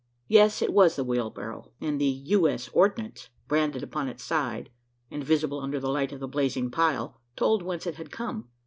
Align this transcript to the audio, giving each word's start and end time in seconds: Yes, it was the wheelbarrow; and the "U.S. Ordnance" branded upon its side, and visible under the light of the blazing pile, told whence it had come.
Yes, 0.27 0.63
it 0.63 0.73
was 0.73 0.95
the 0.95 1.03
wheelbarrow; 1.03 1.73
and 1.79 2.01
the 2.01 2.09
"U.S. 2.33 2.69
Ordnance" 2.69 3.29
branded 3.47 3.83
upon 3.83 4.07
its 4.07 4.23
side, 4.23 4.71
and 5.11 5.23
visible 5.23 5.59
under 5.61 5.79
the 5.79 5.91
light 5.91 6.11
of 6.11 6.19
the 6.19 6.27
blazing 6.27 6.71
pile, 6.71 7.21
told 7.35 7.61
whence 7.61 7.85
it 7.85 7.97
had 7.97 8.09
come. 8.09 8.49